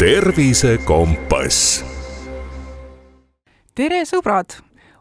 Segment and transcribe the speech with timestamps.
[0.00, 1.84] tervisekompass.
[3.74, 4.54] tere, sõbrad!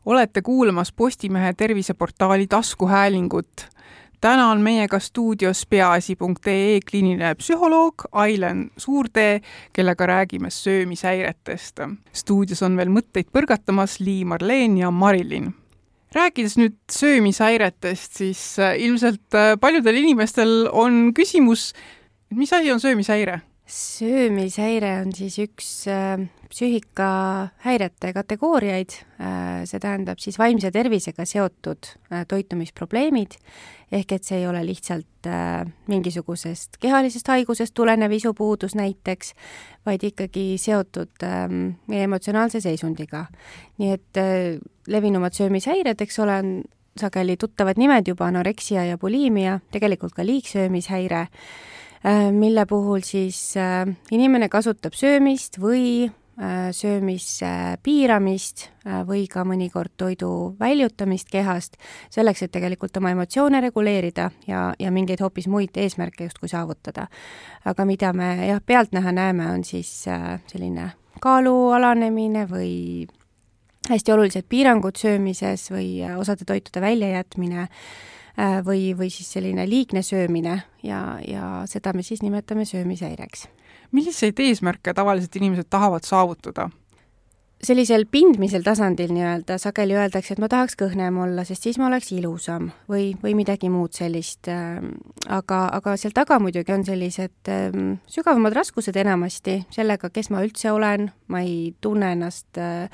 [0.06, 3.70] olete kuulamas Postimehe terviseportaali taskuhäälingut.
[4.22, 9.42] täna on meiega stuudios peaasi.ee kliiniline psühholoog Ailen Suurtee,
[9.74, 11.80] kellega räägime söömishäiretest.
[12.14, 15.54] stuudios on veel mõtteid põrgatamas Liin-Marleen ja Marilyn
[16.12, 21.74] rääkides nüüd söömishäiretest, siis äh, ilmselt äh, paljudel inimestel on küsimus,
[22.32, 23.42] et mis asi on söömishäire?
[23.70, 26.18] Söömishäire on siis üks äh,
[26.50, 28.96] psüühikahäirete kategooriaid.
[29.22, 33.38] Äh,, see tähendab siis vaimse tervisega seotud äh, toitumisprobleemid,
[33.94, 35.06] ehk et see ei ole lihtsalt
[35.90, 39.34] mingisugusest kehalisest haigusest tulenev isupuudus näiteks,
[39.86, 43.28] vaid ikkagi seotud äh, meie emotsionaalse seisundiga.
[43.80, 44.18] nii et
[44.90, 46.54] levinumad söömishäired, eks ole, on
[47.00, 51.28] sageli tuttavad nimed juba, anoreksia ja buliimia, tegelikult ka liigsöömishäire
[52.32, 58.70] mille puhul siis äh, inimene kasutab söömist või äh, söömise piiramist
[59.06, 61.76] või ka mõnikord toidu väljutamist kehast,
[62.10, 67.08] selleks, et tegelikult oma emotsioone reguleerida ja, ja mingeid hoopis muid eesmärke justkui saavutada.
[67.66, 69.92] aga mida me jah, pealtnäha näeme, on siis
[70.48, 73.06] selline kaalu alanemine või
[73.90, 78.19] hästi olulised piirangud söömises või osade toitude väljajätmine Äh,
[78.66, 83.48] või, või siis selline liigne söömine ja, ja seda me siis nimetame söömishäireks.
[83.92, 86.70] milliseid eesmärke tavaliselt inimesed tahavad saavutada?
[87.64, 92.12] Sellisel pindmisel tasandil nii-öelda sageli öeldakse, et ma tahaks kõhnem olla, sest siis ma oleks
[92.16, 94.48] ilusam või, või midagi muud sellist.
[94.52, 94.94] Ähm,
[95.28, 100.72] aga, aga seal taga muidugi on sellised ähm, sügavamad raskused enamasti sellega, kes ma üldse
[100.72, 102.88] olen, ma ei tunne ennast äh,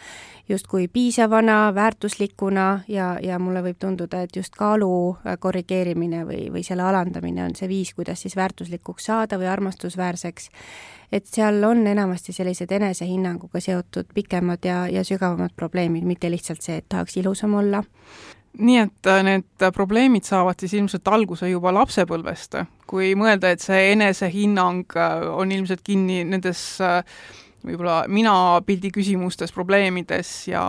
[0.50, 6.66] justkui piisavana, väärtuslikuna ja, ja mulle võib tunduda, et just kaalu äh, korrigeerimine või, või
[6.66, 10.50] selle alandamine on see viis, kuidas siis väärtuslikuks saada või armastusväärseks
[11.12, 16.80] et seal on enamasti sellised enesehinnanguga seotud pikemad ja, ja sügavamad probleemid, mitte lihtsalt see,
[16.82, 17.84] et tahaks ilusam olla.
[18.56, 23.92] nii et äh, need probleemid saavad siis ilmselt alguse juba lapsepõlvest, kui mõelda, et see
[23.92, 27.02] enesehinnang äh, on ilmselt kinni nendes äh,
[27.66, 30.64] võib-olla minapildi küsimustes, probleemides ja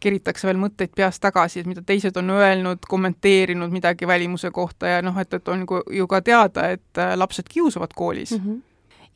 [0.00, 5.04] keritakse veel mõtteid peast tagasi, et mida teised on öelnud, kommenteerinud midagi välimuse kohta ja
[5.04, 8.42] noh, et, et on ju ka teada, et lapsed kiusavad koolis mm.
[8.44, 8.58] -hmm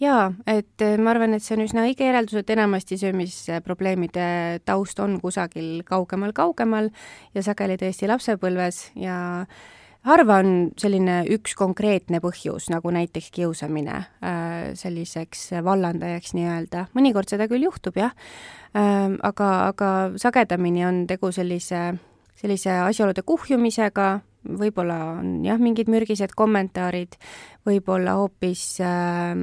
[0.03, 4.27] jaa, et äh, ma arvan, et see on üsna õige järeldus, et enamasti söömisprobleemide
[4.67, 6.91] taust on kusagil kaugemal-kaugemal
[7.35, 9.47] ja sageli tõesti lapsepõlves ja
[10.05, 10.51] harva on
[10.81, 16.89] selline üks konkreetne põhjus, nagu näiteks kiusamine, äh, selliseks vallandajaks nii-öelda.
[16.97, 18.13] mõnikord seda küll juhtub, jah,
[18.77, 21.95] ähm, aga, aga sagedamini on tegu sellise,
[22.35, 27.17] sellise asjaolude kuhjumisega, võib-olla on jah, mingid mürgised kommentaarid,
[27.67, 29.35] võib-olla hoopis äh,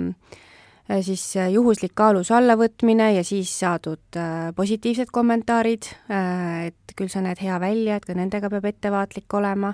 [0.99, 7.23] siis äh, juhuslik kaalus allavõtmine ja siis saadud äh, positiivsed kommentaarid äh,, et küll sa
[7.23, 9.73] näed hea välja, et ka nendega peab ettevaatlik olema.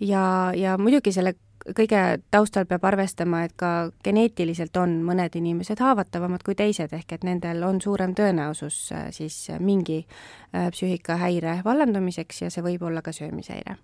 [0.00, 0.24] Ja,
[0.56, 1.34] ja muidugi selle
[1.76, 7.26] kõige taustal peab arvestama, et ka geneetiliselt on mõned inimesed haavatavamad kui teised, ehk et
[7.26, 13.16] nendel on suurem tõenäosus äh, siis mingi äh, psüühikahäire vallandumiseks ja see võib olla ka
[13.16, 13.78] söömishäire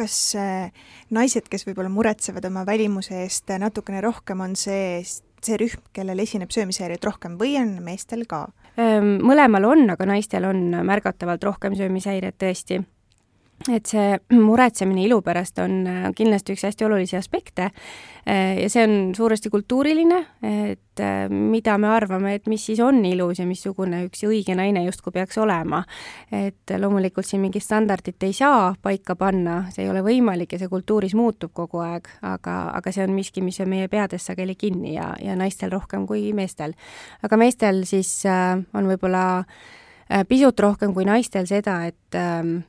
[0.00, 0.70] kas äh,
[1.14, 5.02] naised, kes võib-olla muretsevad oma välimuse eest natukene rohkem, on see
[5.40, 8.46] see rühm, kellel esineb söömishäireid rohkem või on meestel ka?
[8.80, 12.82] Mõlemal on, aga naistel on märgatavalt rohkem söömishäired tõesti
[13.68, 14.14] et see
[14.48, 19.50] muretsemine ilu pärast on äh, kindlasti üks hästi olulisi aspekte äh, ja see on suuresti
[19.52, 24.56] kultuuriline, et äh, mida me arvame, et mis siis on ilus ja missugune üks õige
[24.56, 25.82] naine justkui peaks olema.
[26.32, 30.72] et loomulikult siin mingit standardit ei saa paika panna, see ei ole võimalik ja see
[30.72, 34.94] kultuuris muutub kogu aeg, aga, aga see on miski, mis on meie peades sageli kinni
[34.96, 36.72] ja, ja naistel rohkem kui meestel.
[37.22, 39.44] aga meestel siis on võib-olla
[40.28, 42.60] pisut rohkem kui naistel seda, et ähm,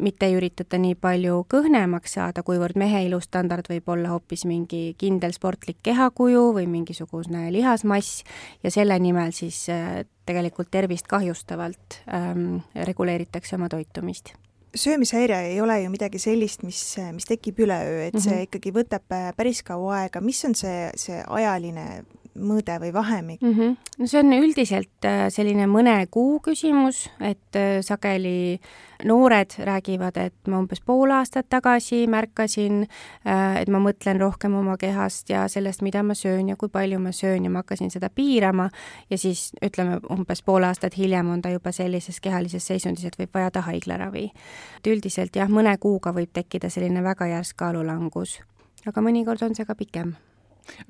[0.00, 5.34] mitte ei üritata nii palju kõhnemaks saada, kuivõrd mehe ilustandard võib olla hoopis mingi kindel
[5.36, 8.22] sportlik kehakuju või mingisugune lihasmass
[8.64, 14.34] ja selle nimel siis äh, tegelikult tervist kahjustavalt ähm, reguleeritakse oma toitumist
[14.74, 18.46] söömishäire ei ole ju midagi sellist, mis, mis tekib üleöö, et see mm -hmm.
[18.46, 22.04] ikkagi võtab äh, päris kaua aega, mis on see, see ajaline
[22.38, 23.54] mõõde või vahemik mm?
[23.54, 23.76] -hmm.
[23.98, 28.60] no see on üldiselt äh, selline mõne kuu küsimus, et äh, sageli
[29.04, 32.86] noored räägivad, et ma umbes pool aastat tagasi märkasin,
[33.26, 36.98] äh, et ma mõtlen rohkem oma kehast ja sellest, mida ma söön ja kui palju
[36.98, 38.70] ma söön ja ma hakkasin seda piirama
[39.10, 43.34] ja siis ütleme, umbes pool aastat hiljem on ta juba sellises kehalises seisundis, et võib
[43.34, 44.30] vajada haiglaravi.
[44.78, 48.40] et üldiselt jah, mõne kuuga võib tekkida selline väga järsk kaalulangus,
[48.86, 50.16] aga mõnikord on see ka pikem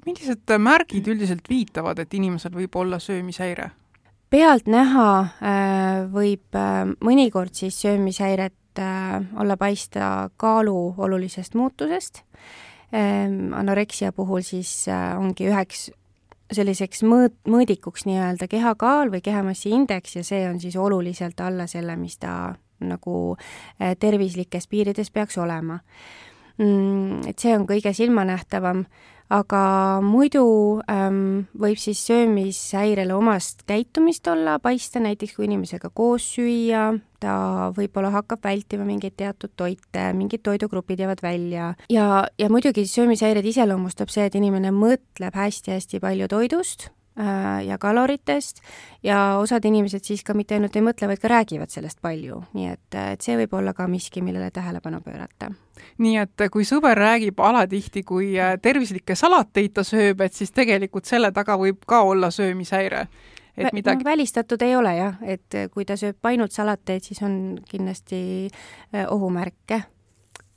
[0.06, 3.70] millised märgid üldiselt viitavad, et inimesel võib olla söömishäire?
[4.30, 12.22] pealtnäha äh, võib äh, mõnikord siis söömishäiret äh, olla paista kaalu olulisest muutusest.
[12.94, 15.90] Ähm, anoreksia puhul siis ongi üheks
[16.50, 21.94] selliseks mõõt, mõõdikuks nii-öelda kehakaal või kehamassi indeks ja see on siis oluliselt alla selle,
[21.94, 23.36] mis ta nagu
[23.78, 25.78] tervislikes piirides peaks olema.
[26.58, 28.82] Mm, et see on kõige silmanähtavam
[29.30, 29.62] aga
[30.02, 30.44] muidu
[30.90, 36.90] ähm, võib siis söömishäirele omast käitumist olla paista, näiteks kui inimesega koos süüa,
[37.22, 37.34] ta
[37.76, 41.74] võib-olla hakkab vältima mingeid teatud toite, mingid toidugrupid jäävad välja.
[41.92, 46.90] Ja, ja muidugi söömishäired iseloomustab see, et inimene mõtleb hästi-hästi palju toidust
[47.64, 48.60] ja kaloritest.
[49.02, 52.68] Ja osad inimesed siis ka mitte ainult ei mõtle, vaid ka räägivad sellest palju, nii
[52.70, 55.50] et, et see võib olla ka miski, millele tähelepanu pöörata.
[55.98, 61.04] nii et kui sõber räägib alatihti, kui äh, tervislikke salateid ta sööb, et siis tegelikult
[61.08, 63.06] selle taga võib ka olla söömishäire?
[63.56, 67.58] et midagi no, välistatud ei ole jah, et kui ta sööb ainult salateid, siis on
[67.68, 69.82] kindlasti äh, ohumärke.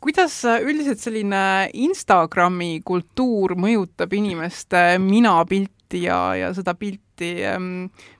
[0.03, 7.35] Kuidas üldiselt selline Instagrami kultuur mõjutab inimeste minapilti pilti ja, ja seda pilti,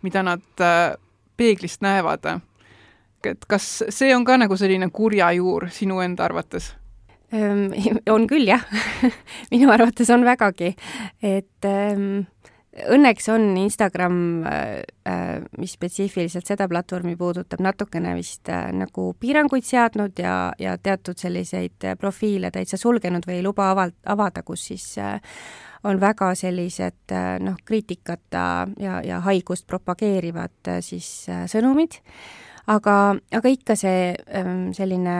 [0.02, 0.96] mida nad äh,
[1.38, 2.42] peeglist näevad.
[3.24, 6.76] et kas see on ka nagu selline kurja juur sinu enda arvates?
[7.34, 8.62] on küll jah
[9.52, 10.76] minu arvates on vägagi,
[11.24, 12.28] et ähm,
[12.94, 20.20] õnneks on Instagram äh,, mis spetsiifiliselt seda platvormi puudutab, natukene vist äh, nagu piiranguid seadnud
[20.20, 25.18] ja, ja teatud selliseid profiile täitsa sulgenud või ei luba aval-, avada, kus siis äh,
[25.84, 32.00] on väga sellised äh, noh, kriitikata ja, ja haigust propageerivad äh, siis äh, sõnumid,
[32.68, 35.18] aga, aga ikka see ähm, selline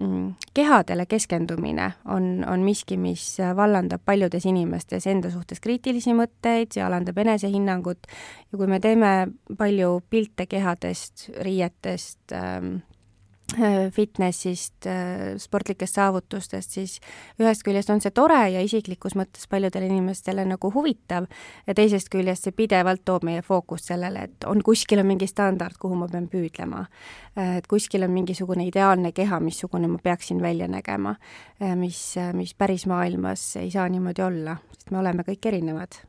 [0.00, 0.26] mm,
[0.56, 7.18] kehadele keskendumine on, on miski, mis vallandab paljudes inimestes enda suhtes kriitilisi mõtteid, see alandab
[7.24, 8.08] enesehinnangut.
[8.52, 9.12] Ja kui me teeme
[9.58, 12.97] palju pilte kehadest, riietest ähm,, Äh,
[13.90, 16.98] fitnessist, äh, sportlikest saavutustest, siis
[17.40, 21.26] ühest küljest on see tore ja isiklikus mõttes paljudele inimestele nagu huvitav
[21.66, 25.78] ja teisest küljest see pidevalt toob meie fookust sellele, et on kuskil on mingi standard,
[25.80, 26.84] kuhu ma pean püüdlema.
[27.38, 31.16] Äh, et kuskil on mingisugune ideaalne keha, missugune ma peaksin välja nägema,
[31.76, 32.02] mis,
[32.36, 36.02] mis päris maailmas ei saa niimoodi olla, sest me oleme kõik erinevad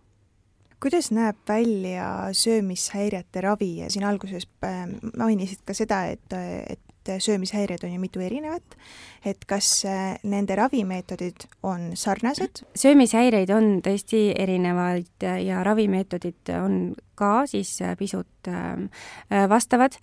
[0.80, 4.46] kuidas näeb välja söömishäirete ravi ja siin alguses
[5.18, 6.36] mainisid ka seda, et,
[6.72, 8.78] et et söömishäired on ju mitu erinevat,
[9.26, 12.64] et kas äh, nende ravimeetodid on sarnased?
[12.76, 16.82] söömishäireid on tõesti erinevaid ja ravimeetodid on
[17.20, 19.98] ka siis äh, pisut äh, vastavad,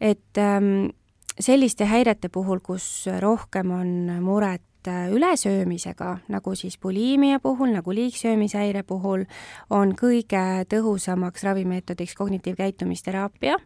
[0.00, 0.92] et ähm,
[1.40, 3.90] selliste häirete puhul, kus rohkem on
[4.22, 9.24] muret et äh, ülesöömisega, nagu siis buliimia puhul, nagu liigsöömishäire puhul,
[9.70, 13.56] on kõige tõhusamaks ravimeetodiks kognitiivkäitumisteraapia,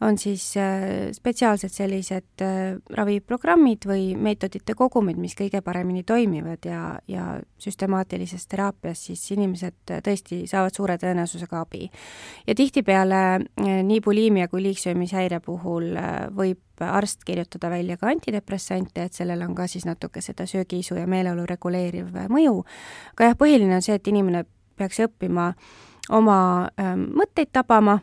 [0.00, 6.82] on siis äh, spetsiaalsed sellised äh, raviprogrammid või meetodite kogumid, mis kõige paremini toimivad ja,
[7.10, 7.24] ja
[7.58, 11.90] süstemaatilises teraapias siis inimesed tõesti saavad suure tõenäosusega abi.
[12.46, 13.22] ja tihtipeale
[13.58, 15.90] nii buliimia kui liigsöömishäire puhul
[16.36, 21.06] võib arst kirjutada välja ka antidepressante, et sellel on ka siis natuke seda söögiisu ja
[21.06, 22.62] meeleolu reguleeriv mõju.
[23.16, 24.44] aga jah, põhiline on see, et inimene
[24.78, 25.52] peaks õppima
[26.14, 26.38] oma
[26.80, 27.98] ähm, mõtteid tabama,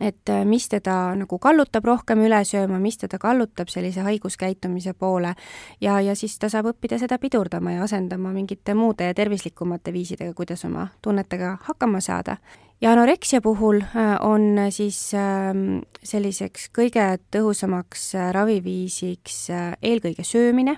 [0.00, 5.34] et äh, mis teda nagu kallutab rohkem üle sööma, mis teda kallutab sellise haiguskäitumise poole.
[5.80, 10.64] Ja, ja siis ta saab õppida seda pidurdama ja asendama mingite muude tervislikumate viisidega, kuidas
[10.64, 12.36] oma tunnetega hakkama saada
[12.82, 19.36] ja anoreksia puhul äh, on äh, siis ähm, selliseks kõige tõhusamaks äh, raviviisiks
[19.82, 20.76] eelkõige söömine,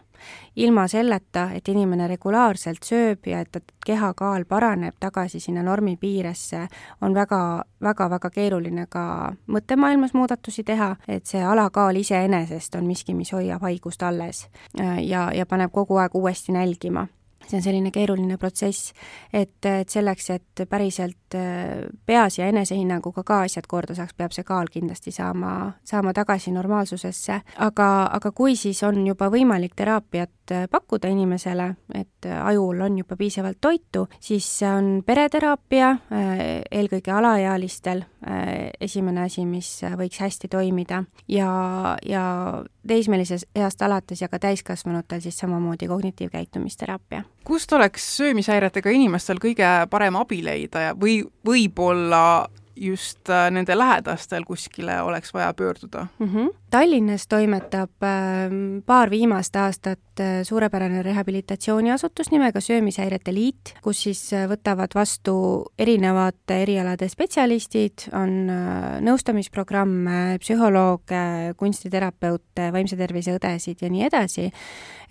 [0.56, 6.66] ilma selleta, et inimene regulaarselt sööb ja et kehakaal paraneb tagasi sinna normi piiresse,
[7.00, 7.40] on väga,
[7.80, 13.64] väga, väga keeruline ka mõttemaailmas muudatusi teha, et see alakaal iseenesest on miski, mis hoiab
[13.64, 14.46] haigust alles
[14.76, 17.06] ja, ja paneb kogu aeg uuesti nälgima
[17.48, 18.92] see on selline keeruline protsess,
[19.32, 24.46] et, et selleks, et päriselt äh, peas ja enesehinnanguga ka asjad korda saaks, peab see
[24.46, 27.40] kaal kindlasti saama, saama tagasi normaalsusesse.
[27.56, 33.16] aga, aga kui siis on juba võimalik teraapiat pakkuda inimesele, et äh, ajul on juba
[33.16, 35.96] piisavalt toitu, siis on pereteraapia,
[36.70, 38.04] eelkõige alaealistel,
[38.80, 41.50] esimene asi, mis võiks hästi toimida ja,
[42.06, 42.24] ja
[42.88, 50.16] teismelisest east alates ja ka täiskasvanutel siis samamoodi kognitiivkäitumisteraapia kust oleks söömishäiretega inimestel kõige parem
[50.16, 56.26] abi leida ja või võib-olla just äh, nende lähedastel kuskile oleks vaja pöörduda mm?
[56.26, 56.54] -hmm.
[56.75, 64.49] Tallinnas toimetab ähm, paar viimast aastat äh, suurepärane rehabilitatsiooniasutus nimega Söömishäirete Liit, kus siis äh,
[64.50, 65.37] võtavad vastu
[65.78, 74.49] erinevate erialade spetsialistid, on äh, nõustamisprogramme, psühholooge, kunstiterapeute, vaimse tervise õdesid ja nii edasi,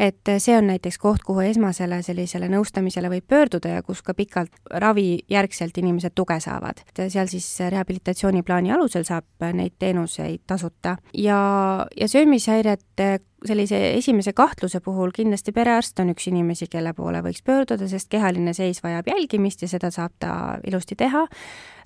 [0.03, 4.51] et see on näiteks koht, kuhu esmasele sellisele nõustamisele võib pöörduda ja kus ka pikalt
[4.83, 6.83] ravijärgselt inimesed tuge saavad.
[7.07, 11.52] seal siis rehabilitatsiooniplaani alusel saab neid teenuseid tasuta ja
[11.97, 17.87] ja söömishäirete sellise esimese kahtluse puhul kindlasti perearst on üks inimesi, kelle poole võiks pöörduda,
[17.91, 20.33] sest kehaline seis vajab jälgimist ja seda saab ta
[20.67, 21.27] ilusti teha.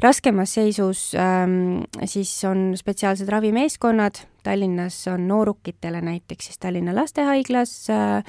[0.04, 8.24] raskemas seisus ähm, siis on spetsiaalsed ravimeeskonnad, Tallinnas on noorukitele näiteks siis Tallinna Lastehaiglas äh,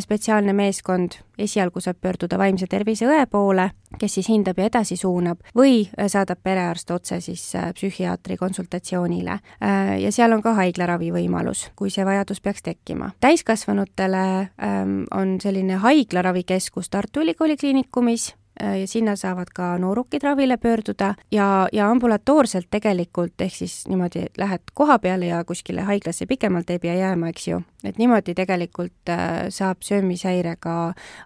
[0.00, 5.44] spetsiaalne meeskond, esialgu saab pöörduda vaimse tervise õe poole, kes siis hindab ja edasi suunab,
[5.54, 9.94] või äh, saadab perearst otse siis äh, psühhiaatri konsultatsioonile äh,.
[10.02, 13.10] Ja seal on ka haiglaravi võimalus, kui see vajadus peaks peaks tekkima.
[13.20, 21.14] täiskasvanutele ähm, on selline haiglaravikeskus Tartu Ülikooli Kliinikumis ja sinna saavad ka noorukid ravile pöörduda
[21.32, 26.78] ja, ja ambulatoorselt tegelikult, ehk siis niimoodi lähed koha peale ja kuskile haiglasse pikemalt ei
[26.78, 30.76] pea jääma, eks ju, et niimoodi tegelikult äh, saab söömishäirega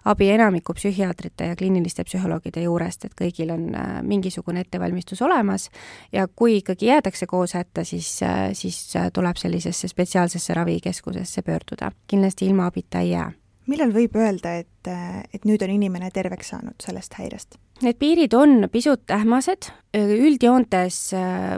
[0.05, 5.69] abi enamiku psühhiaatrite ja kliiniliste psühholoogide juurest, et kõigil on äh, mingisugune ettevalmistus olemas.
[6.11, 11.91] Ja kui ikkagi jäädakse koos hätta, siis, äh, siis tuleb sellisesse spetsiaalsesse ravikeskusesse pöörduda.
[12.07, 13.31] kindlasti ilma abita ei jää
[13.67, 14.89] millal võib öelda, et,
[15.33, 17.59] et nüüd on inimene terveks saanud sellest häirest?
[17.83, 20.99] Need piirid on pisut ähmased, üldjoontes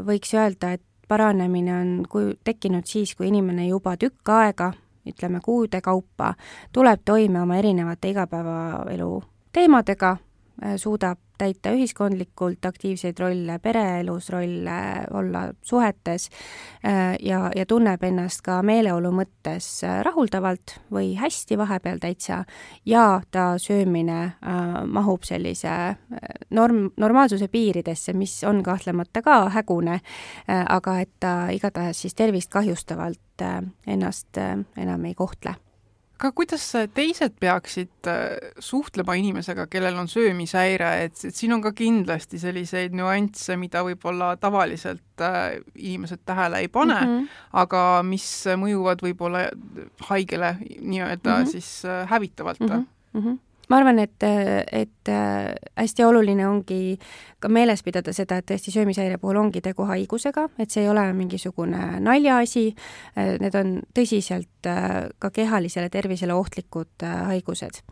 [0.08, 4.74] võiks öelda, et paranemine on kui tekkinud siis, kui inimene juba tükk aega
[5.10, 6.34] ütleme kuude kaupa,
[6.74, 9.24] tuleb toime oma erinevate igapäevaelu
[9.54, 10.29] teemadega, äh,
[10.78, 14.80] suudab täita ühiskondlikult aktiivseid rolle, pereelus rolle,
[15.14, 16.30] olla suhetes
[16.86, 22.44] äh, ja, ja tunneb ennast ka meeleolu mõttes äh, rahuldavalt või hästi vahepeal täitsa
[22.86, 25.78] ja ta söömine äh, mahub sellise
[26.50, 32.52] norm, normaalsuse piiridesse, mis on kahtlemata ka hägune äh,, aga et ta igatahes siis tervist
[32.52, 35.56] kahjustavalt äh, ennast äh, enam ei kohtle
[36.20, 41.72] aga kuidas teised peaksid äh, suhtlema inimesega, kellel on söömishäire, et, et siin on ka
[41.76, 47.44] kindlasti selliseid nüansse, mida võib-olla tavaliselt äh, inimesed tähele ei pane mm, -hmm.
[47.64, 48.28] aga mis
[48.60, 49.48] mõjuvad võib-olla
[50.12, 51.52] haigele nii-öelda mm -hmm.
[51.52, 52.86] siis äh, hävitavalt mm.
[53.14, 53.38] -hmm
[53.70, 54.24] ma arvan, et,
[54.72, 55.12] et
[55.78, 56.98] hästi oluline ongi
[57.40, 61.04] ka meeles pidada seda, et tõesti söömishäire puhul ongi tegu haigusega, et see ei ole
[61.14, 62.66] mingisugune naljaasi,
[63.44, 64.70] need on tõsiselt
[65.20, 67.84] ka kehalisele tervisele ohtlikud haigused.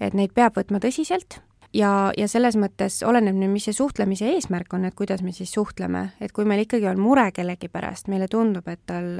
[0.00, 1.40] et neid peab võtma tõsiselt
[1.74, 5.52] ja, ja selles mõttes oleneb nüüd, mis see suhtlemise eesmärk on, et kuidas me siis
[5.52, 9.14] suhtleme, et kui meil ikkagi on mure kellegi pärast, meile tundub, et tal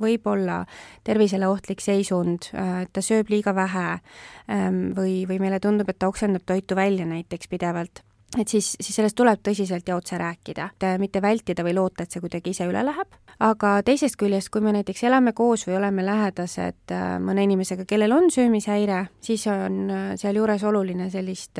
[0.00, 0.62] võib olla
[1.04, 6.10] tervisele ohtlik seisund, äh, ta sööb liiga vähe ähm, või, või meile tundub, et ta
[6.10, 8.02] oksendab toitu välja näiteks pidevalt
[8.38, 12.22] et siis, siis sellest tuleb tõsiselt ja otse rääkida, mitte vältida või loota, et see
[12.22, 13.20] kuidagi ise üle läheb.
[13.44, 18.12] aga teisest küljest, kui me näiteks elame koos või oleme lähedased äh, mõne inimesega, kellel
[18.14, 21.58] on söömishäire, siis on äh, sealjuures oluline sellist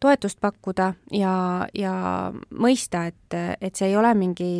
[0.00, 1.34] toetust pakkuda ja,
[1.74, 1.94] ja
[2.50, 4.52] mõista, et, et see ei ole mingi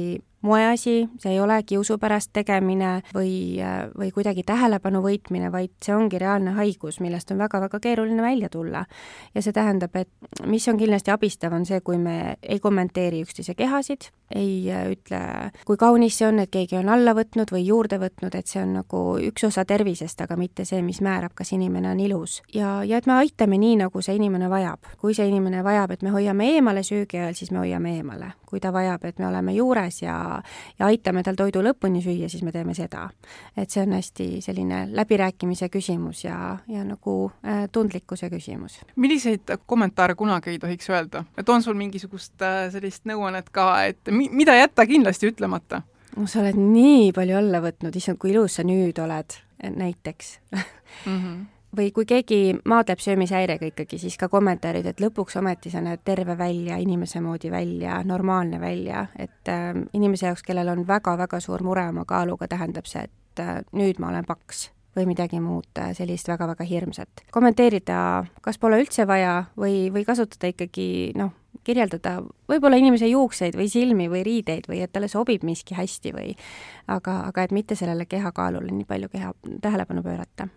[0.43, 3.61] moeasi, see ei ole kiusu pärast tegemine või,
[3.99, 8.85] või kuidagi tähelepanu võitmine, vaid see ongi reaalne haigus, millest on väga-väga keeruline välja tulla.
[9.35, 10.11] ja see tähendab, et
[10.47, 15.23] mis on kindlasti abistav, on see, kui me ei kommenteeri üksteise kehasid, ei ütle,
[15.67, 18.77] kui kaunis see on, et keegi on alla võtnud või juurde võtnud, et see on
[18.81, 22.41] nagu üks osa tervisest, aga mitte see, mis määrab, kas inimene on ilus.
[22.55, 24.95] ja, ja et me aitame nii, nagu see inimene vajab.
[24.99, 28.33] kui see inimene vajab, et me hoiame eemale söögi ajal, siis me hoiame eemale.
[28.53, 30.17] Kui ta vajab, et me oleme juures ja
[30.79, 33.09] ja aitame tal toidu lõpuni süüa, siis me teeme seda.
[33.57, 38.81] et see on hästi selline läbirääkimise küsimus ja, ja nagu äh, tundlikkuse küsimus.
[38.97, 41.25] milliseid kommentaare kunagi ei tohiks öelda?
[41.39, 45.83] et on sul mingisugust äh, sellist nõuannet ka, et mi-, mida jätta kindlasti ütlemata?
[46.17, 51.19] no sa oled nii palju alla võtnud, issand, kui ilus sa nüüd oled, näiteks mm.
[51.19, 51.43] -hmm
[51.77, 56.37] või kui keegi maadleb söömishäirega ikkagi, siis ka kommentaarid, et lõpuks ometi sa näed terve
[56.39, 61.87] välja, inimese moodi välja, normaalne välja, et äh, inimese jaoks, kellel on väga-väga suur mure
[61.89, 66.29] oma kaaluga, tähendab see, et äh, nüüd ma olen paks või midagi muud äh, sellist
[66.29, 67.25] väga-väga hirmsat.
[67.33, 71.33] kommenteerida, kas pole üldse vaja või, või kasutada ikkagi noh,
[71.65, 72.19] kirjeldada
[72.51, 76.33] võib-olla inimese juukseid või silmi või riideid või et talle sobib miski hästi või
[76.91, 80.49] aga, aga et mitte sellele kehakaalule nii palju keha, tähelepanu pöörata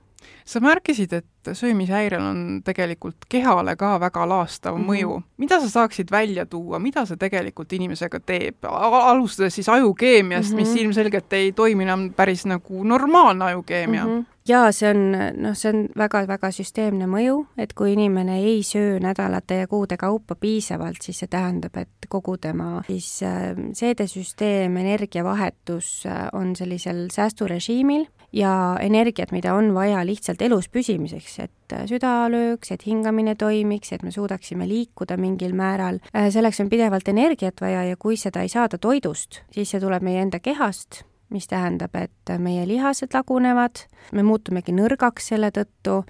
[0.45, 4.87] sa märkisid, et söömishäirel on tegelikult kehale ka väga laastav mm -hmm.
[4.91, 5.21] mõju.
[5.37, 10.61] mida sa saaksid välja tuua, mida see tegelikult inimesega teeb, alustades siis ajukeemiast mm, -hmm.
[10.61, 10.77] mis mhm.
[10.77, 14.11] ilmselgelt ei toimi enam päris nagu normaalne ajukeemia mm?
[14.11, 15.03] -hmm jaa, see on,
[15.41, 20.37] noh, see on väga-väga süsteemne mõju, et kui inimene ei söö nädalate ja kuude kaupa
[20.39, 28.05] piisavalt, siis see tähendab, et kogu tema siis äh, seedesüsteem, energiavahetus äh, on sellisel säästurežiimil
[28.35, 33.93] ja energiat, mida on vaja lihtsalt elus püsimiseks, et äh, süda lööks, et hingamine toimiks,
[33.95, 38.43] et me suudaksime liikuda mingil määral, äh, selleks on pidevalt energiat vaja ja kui seda
[38.43, 43.87] ei saada toidust, siis see tuleb meie enda kehast, mis tähendab, et meie lihased lagunevad,
[44.13, 46.03] me muutumegi nõrgaks selle tõttu,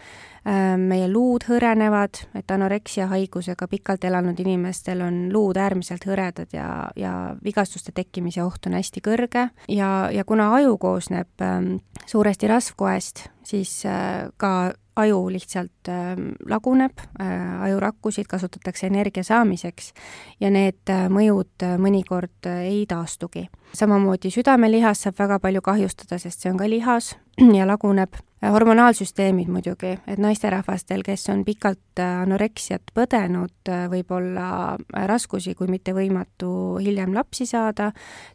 [0.46, 6.68] Äh, meie luud hõrenevad, et anoreksia haigusega pikalt elanud inimestel on luud äärmiselt hõredad ja,
[6.94, 9.48] ja vigastuste tekkimise oht on hästi kõrge.
[9.74, 16.16] Ja, ja kuna aju koosneb ähm, suuresti rasvkoest, siis äh, ka aju lihtsalt äh,
[16.50, 19.94] laguneb äh,, ajurakkusid kasutatakse energia saamiseks
[20.40, 23.48] ja need mõjud mõnikord ei taastugi.
[23.74, 27.16] Samamoodi südamelihas saab väga palju kahjustada, sest see on ka lihas
[27.58, 28.16] ja laguneb
[28.52, 35.56] hormonaalsüsteemid muidugi, et naisterahvastel, kes on pikalt äh, anoreksiat põdenud, äh, võib olla äh, raskusi,
[35.56, 37.92] kui mitte võimatu hiljem lapsi saada,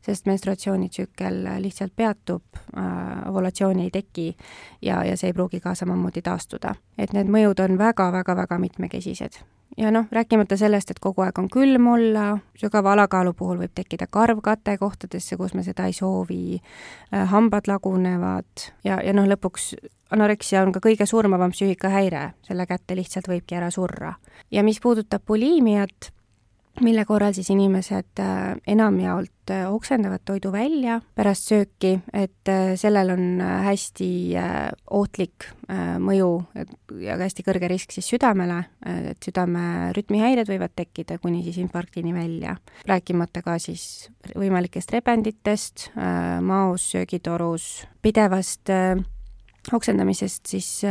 [0.06, 2.42] sest menstruatsioonitsükkel lihtsalt peatub,
[3.28, 4.26] ovulatsiooni ei teki
[4.82, 6.74] ja, ja see ei pruugi ka samamoodi taastuda.
[6.98, 9.40] et need mõjud on väga-väga-väga mitmekesised
[9.76, 14.06] ja noh, rääkimata sellest, et kogu aeg on külm olla, sügava alakaalu puhul võib tekkida
[14.10, 16.60] karvkate kohtadesse, kus me seda ei soovi,
[17.14, 19.74] äh, hambad lagunevad ja, ja noh, lõpuks
[20.10, 24.14] anoreksia on ka kõige surmavam psüühikahäire, selle kätte lihtsalt võibki ära surra.
[24.50, 26.12] ja mis puudutab buliimiat,
[26.80, 33.12] mille korral siis inimesed äh, enamjaolt äh, oksendavad toidu välja pärast sööki, et äh, sellel
[33.14, 34.10] on hästi
[34.90, 35.46] ohtlik
[36.02, 36.30] mõju
[37.04, 38.56] ja hästi kõrge risk siis südamele,
[39.12, 42.56] et südame rütmihäired võivad tekkida kuni siis infarktini välja.
[42.86, 45.90] rääkimata ka siis võimalikest rebenditest,
[46.42, 48.72] maos, söögitorus, pidevast
[49.72, 50.82] oksendamisest, siis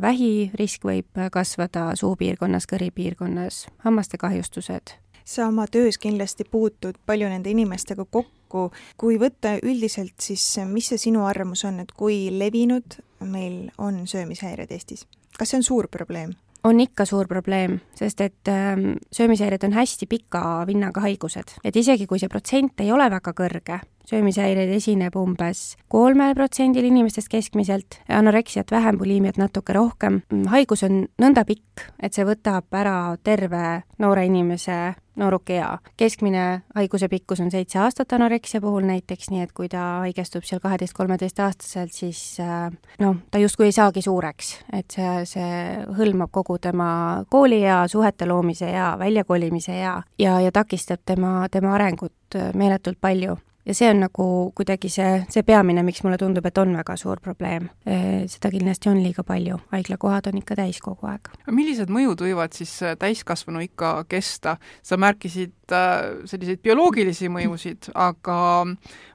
[0.00, 4.94] vähirisk võib kasvada suupiirkonnas, kõripiirkonnas, hammaste kahjustused
[5.28, 11.00] sa oma töös kindlasti puutud palju nende inimestega kokku, kui võtta üldiselt, siis mis see
[11.08, 15.04] sinu arvamus on, et kui levinud meil on söömishäired Eestis?
[15.38, 16.32] kas see on suur probleem?
[16.64, 18.72] on ikka suur probleem, sest et äh,
[19.14, 23.80] söömishäired on hästi pika vinnaga haigused, et isegi kui see protsent ei ole väga kõrge,
[24.08, 30.22] söömishäireid esineb umbes kolmel protsendil inimestest keskmiselt, anoreksiat vähem, buliimiat natuke rohkem.
[30.52, 35.78] haigus on nõnda pikk, et see võtab ära terve noore inimese noorukea.
[35.96, 40.60] keskmine haiguse pikkus on seitse aastat anoreksia puhul näiteks, nii et kui ta haigestub seal
[40.62, 42.70] kaheteist-kolmeteistaastaselt, siis äh,
[43.02, 45.50] noh, ta justkui ei saagi suureks, et see, see
[45.98, 52.38] hõlmab kogu tema kooliea, suhete loomise ea, väljakolimise ea ja, ja takistab tema, tema arengut
[52.54, 53.36] meeletult palju
[53.68, 54.26] ja see on nagu
[54.56, 57.68] kuidagi see, see peamine, miks mulle tundub, et on väga suur probleem.
[57.84, 61.28] seda kindlasti on liiga palju, haiglakohad on ikka täis kogu aeg.
[61.52, 64.56] millised mõjud võivad siis äh, täiskasvanu ikka kesta?
[64.82, 68.38] sa märkisid äh, selliseid bioloogilisi mõjusid, aga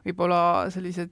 [0.06, 1.12] võib-olla sellised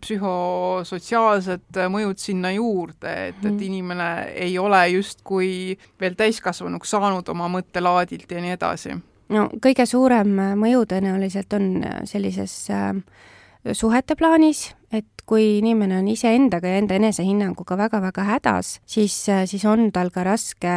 [0.00, 3.62] psühhosotsiaalsed mõjud sinna juurde, et, et mhm.
[3.66, 8.96] inimene ei ole justkui veel täiskasvanuks saanud oma mõttelaadilt ja nii edasi
[9.30, 12.92] no kõige suurem äh, mõju tõenäoliselt on äh, sellises äh,
[13.76, 19.14] suhete plaanis, et kui inimene on iseendaga ja enda enesehinnanguga väga-väga hädas, siis,
[19.46, 20.72] siis on tal ka raske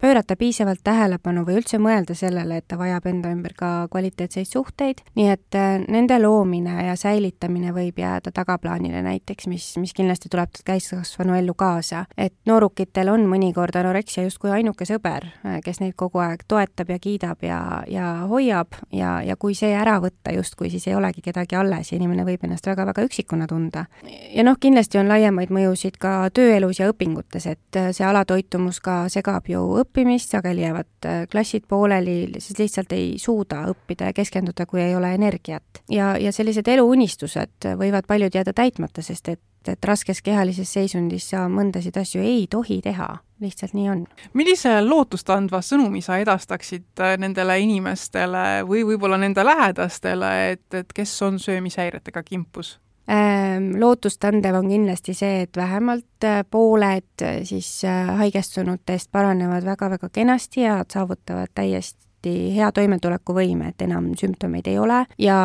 [0.00, 5.00] pöörata piisavalt tähelepanu või üldse mõelda sellele, et ta vajab enda ümber ka kvaliteetseid suhteid,
[5.16, 10.52] nii et äh, nende loomine ja säilitamine võib jääda tagaplaanile näiteks, mis, mis kindlasti tuleb
[10.64, 12.04] täiskasvanu ellu kaasa.
[12.16, 16.98] et noorukitel on mõnikord anoreksia justkui ainuke sõber, äh, kes neid kogu aeg toetab ja
[16.98, 21.56] kiidab ja, ja hoiab ja, ja kui see ära võtta justkui, siis ei olegi kedagi
[21.56, 23.86] alles ja inimene võib ennast väga-väga üksikuna tunda.
[24.34, 29.04] ja noh, kindlasti on laiemaid mõjusid ka tööelus ja õpingutes, et äh, see alatoitumus ka
[29.08, 34.12] segab ju õppimist, õppimist, sageli jäävad äh, klassid pooleli, siis lihtsalt ei suuda õppida ja
[34.12, 35.62] keskenduda, kui ei ole energiat.
[35.90, 41.46] ja, ja sellised eluunistused võivad paljud jääda täitmata, sest et, et raskes kehalises seisundis sa
[41.48, 44.06] mõndasid asju ei tohi teha, lihtsalt nii on.
[44.34, 51.22] millise lootustandva sõnumi sa edastaksid äh, nendele inimestele või võib-olla nende lähedastele, et, et kes
[51.22, 52.80] on söömishäiretega kimpus?
[53.08, 60.08] Ehm, lootustandev on kindlasti see, et vähemalt äh, pooled äh, siis äh, haigestunutest paranevad väga-väga
[60.08, 65.36] kenasti ja saavutavad täiesti hea toimetulekuvõime, et enam sümptomeid ei ole ja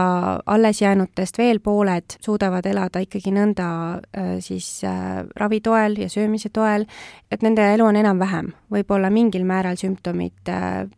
[0.45, 3.67] alles jäänutest veel pooled suudavad elada ikkagi nõnda
[4.39, 4.69] siis
[5.35, 6.87] ravi toel ja söömise toel,
[7.27, 8.53] et nende elu on enam-vähem.
[8.71, 10.53] võib-olla mingil määral sümptomid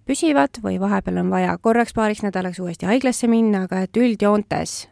[0.05, 4.83] püsivad või vahepeal on vaja korraks-paariks nädalaks uuesti haiglasse minna, aga et üldjoontes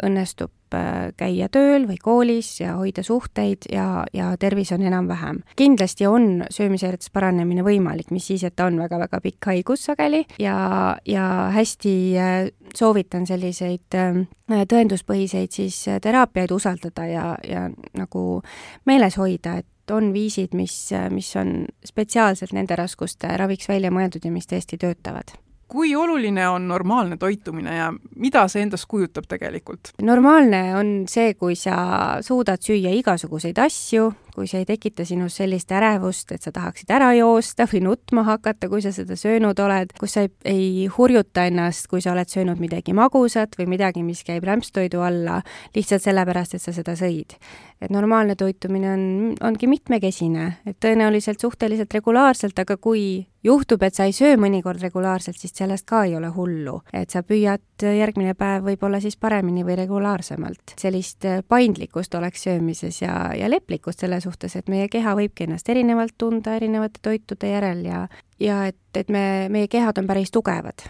[0.00, 5.38] õnnestub Äh, käia tööl või koolis ja hoida suhteid ja, ja tervis on enam-vähem.
[5.56, 10.98] kindlasti on söömishäiretes paranemine võimalik, mis siis, et ta on väga-väga pikk haigus sageli ja,
[11.08, 11.24] ja
[11.56, 12.36] hästi äh,
[12.76, 14.20] soovitan selliseid äh,
[14.68, 17.64] tõenduspõhiseid siis teraapiaid usaldada ja, ja
[17.96, 18.42] nagu
[18.84, 24.36] meeles hoida, et on viisid, mis, mis on spetsiaalselt nende raskuste raviks välja mõeldud ja
[24.36, 25.32] mis tõesti töötavad
[25.68, 29.92] kui oluline on normaalne toitumine ja mida see endast kujutab tegelikult?
[30.02, 31.76] normaalne on see, kui sa
[32.24, 37.10] suudad süüa igasuguseid asju, kui see ei tekita sinus sellist ärevust, et sa tahaksid ära
[37.16, 41.88] joosta või nutma hakata, kui sa seda söönud oled, kus sa ei, ei hurjuta ennast,
[41.90, 45.40] kui sa oled söönud midagi magusat või midagi, mis käib rämpstoidu alla,
[45.74, 47.34] lihtsalt sellepärast, et sa seda sõid.
[47.78, 49.02] et normaalne toitumine on,
[49.50, 55.38] ongi mitmekesine, et tõenäoliselt suhteliselt regulaarselt, aga kui juhtub, et sa ei söö mõnikord regulaarselt,
[55.38, 56.80] siis sellest ka ei ole hullu.
[56.92, 60.74] et sa püüad järgmine päev võib-olla siis paremini või regulaarsemalt.
[60.76, 66.14] sellist paindlikkust oleks söömises ja, ja leplikkust selles suhtes, et meie keha võibki ennast erinevalt
[66.18, 68.06] tunda erinevate toitude järel ja
[68.40, 70.84] ja et, et me, meie kehad on päris tugevad,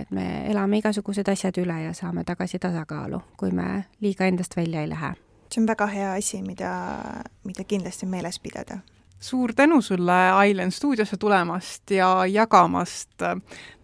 [0.00, 4.82] et me elame igasugused asjad üle ja saame tagasi tasakaalu, kui me liiga endast välja
[4.82, 5.14] ei lähe.
[5.52, 6.72] see on väga hea asi, mida,
[7.44, 8.78] mida kindlasti meeles pidada
[9.20, 13.22] suur tänu sulle, Ailen, stuudiosse tulemast ja jagamast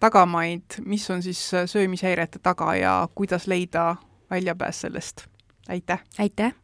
[0.01, 3.97] tagamaid, mis on siis söömishäirete taga ja kuidas leida
[4.31, 5.25] väljapääs sellest.
[5.69, 6.03] aitäh!
[6.19, 6.60] aitäh!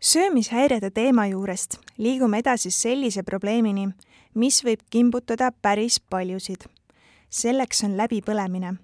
[0.00, 3.88] Söömishäirede teema juurest liigume edasi sellise probleemini,
[4.34, 6.68] mis võib kimbutada päris paljusid.
[7.30, 8.74] selleks on läbipõlemine.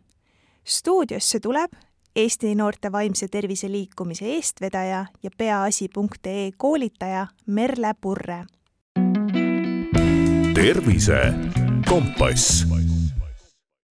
[0.65, 1.71] stuudiosse tuleb
[2.17, 8.45] Eesti noorte vaimse tervise liikumise eestvedaja ja peaasi.ee koolitaja Merle Purre.
[10.55, 11.35] tervise
[11.89, 12.67] kompass